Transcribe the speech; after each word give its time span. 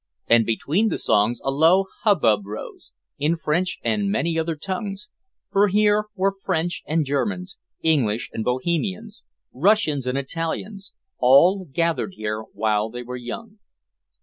And 0.25 0.47
between 0.47 0.87
the 0.89 0.97
songs 0.97 1.41
a 1.43 1.51
low 1.51 1.85
hubbub 2.01 2.47
rose, 2.47 2.91
in 3.19 3.37
French 3.37 3.77
and 3.83 4.09
many 4.09 4.39
other 4.39 4.55
tongues, 4.55 5.09
for 5.51 5.67
here 5.67 6.05
were 6.15 6.33
French 6.43 6.81
and 6.87 7.05
Germans, 7.05 7.59
English 7.83 8.31
and 8.33 8.43
Bohemians, 8.43 9.21
Russians 9.53 10.07
and 10.07 10.17
Italians, 10.17 10.93
all 11.19 11.65
gathered 11.71 12.13
here 12.15 12.43
while 12.51 12.89
they 12.89 13.03
were 13.03 13.15
young. 13.15 13.59